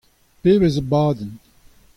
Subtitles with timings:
[0.41, 1.33] Pebezh abadenn!